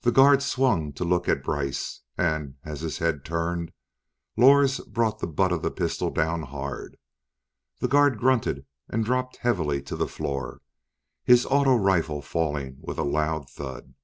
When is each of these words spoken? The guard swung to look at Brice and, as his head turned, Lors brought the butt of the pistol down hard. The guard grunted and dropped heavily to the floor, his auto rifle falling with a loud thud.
The 0.00 0.10
guard 0.10 0.42
swung 0.42 0.92
to 0.94 1.04
look 1.04 1.28
at 1.28 1.44
Brice 1.44 2.00
and, 2.16 2.56
as 2.64 2.80
his 2.80 2.98
head 2.98 3.24
turned, 3.24 3.70
Lors 4.36 4.80
brought 4.80 5.20
the 5.20 5.28
butt 5.28 5.52
of 5.52 5.62
the 5.62 5.70
pistol 5.70 6.10
down 6.10 6.42
hard. 6.42 6.96
The 7.78 7.86
guard 7.86 8.18
grunted 8.18 8.66
and 8.88 9.04
dropped 9.04 9.36
heavily 9.36 9.80
to 9.82 9.94
the 9.94 10.08
floor, 10.08 10.60
his 11.22 11.46
auto 11.46 11.76
rifle 11.76 12.20
falling 12.20 12.78
with 12.80 12.98
a 12.98 13.04
loud 13.04 13.48
thud. 13.48 13.94